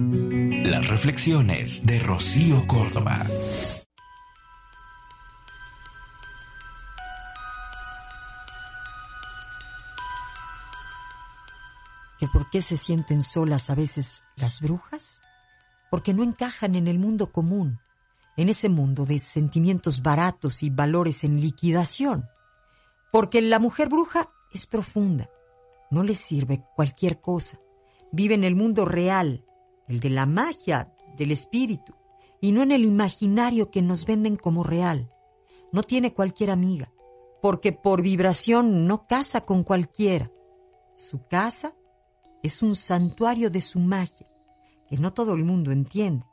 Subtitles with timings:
[0.00, 3.26] Las reflexiones de Rocío Córdoba.
[12.20, 15.20] ¿Que por qué se sienten solas a veces las brujas?
[15.90, 17.80] Porque no encajan en el mundo común,
[18.36, 22.28] en ese mundo de sentimientos baratos y valores en liquidación.
[23.10, 25.28] Porque la mujer bruja es profunda,
[25.90, 27.58] no le sirve cualquier cosa.
[28.12, 29.44] Vive en el mundo real,
[29.88, 31.94] el de la magia, del espíritu,
[32.40, 35.08] y no en el imaginario que nos venden como real.
[35.72, 36.92] No tiene cualquier amiga,
[37.42, 40.30] porque por vibración no casa con cualquiera.
[40.94, 41.74] Su casa
[42.42, 44.26] es un santuario de su magia,
[44.88, 46.26] que no todo el mundo entiende.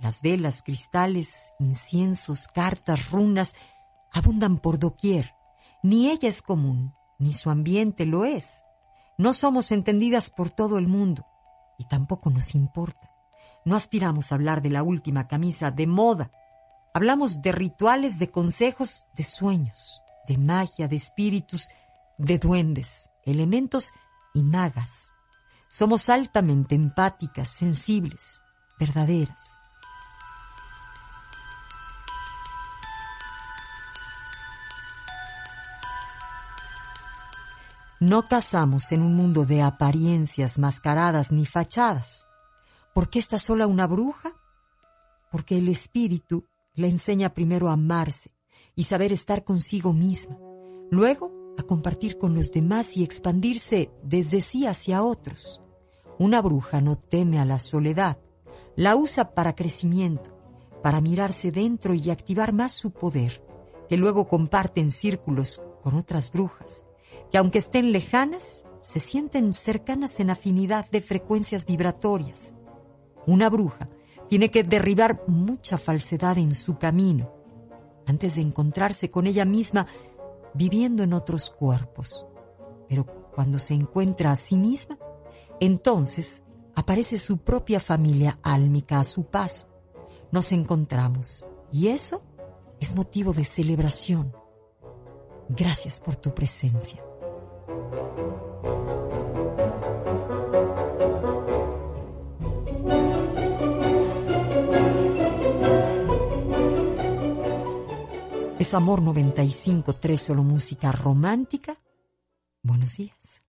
[0.00, 3.54] Las velas, cristales, inciensos, cartas, runas
[4.12, 5.34] abundan por doquier.
[5.82, 8.62] Ni ella es común, ni su ambiente lo es.
[9.16, 11.24] No somos entendidas por todo el mundo
[11.78, 13.10] y tampoco nos importa.
[13.64, 16.30] No aspiramos a hablar de la última camisa de moda.
[16.92, 21.68] Hablamos de rituales, de consejos, de sueños, de magia, de espíritus,
[22.18, 23.92] de duendes, elementos
[24.34, 25.12] y magas.
[25.68, 28.40] Somos altamente empáticas, sensibles,
[28.78, 29.56] verdaderas.
[38.00, 42.28] No casamos en un mundo de apariencias mascaradas ni fachadas.
[42.94, 44.34] ¿Por qué está sola una bruja?
[45.32, 48.30] Porque el espíritu le enseña primero a amarse
[48.76, 50.38] y saber estar consigo misma,
[50.92, 55.60] luego a compartir con los demás y expandirse desde sí hacia otros.
[56.20, 58.20] Una bruja no teme a la soledad,
[58.76, 60.38] la usa para crecimiento,
[60.84, 63.44] para mirarse dentro y activar más su poder,
[63.88, 66.84] que luego comparte en círculos con otras brujas
[67.30, 72.54] que aunque estén lejanas, se sienten cercanas en afinidad de frecuencias vibratorias.
[73.26, 73.86] Una bruja
[74.28, 77.32] tiene que derribar mucha falsedad en su camino
[78.06, 79.86] antes de encontrarse con ella misma
[80.54, 82.24] viviendo en otros cuerpos.
[82.88, 84.98] Pero cuando se encuentra a sí misma,
[85.60, 86.42] entonces
[86.74, 89.66] aparece su propia familia álmica a su paso.
[90.30, 92.20] Nos encontramos y eso
[92.80, 94.34] es motivo de celebración.
[95.48, 97.02] Gracias por tu presencia.
[108.58, 111.76] Es Amor 95.3, solo música romántica.
[112.62, 113.42] Buenos días.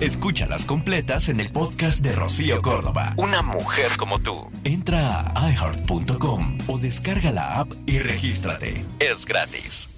[0.00, 3.14] Escúchalas completas en el podcast de Rocío Córdoba.
[3.16, 4.48] Una mujer como tú.
[4.64, 8.84] Entra a iheart.com o descarga la app y regístrate.
[9.00, 9.90] Es gratis.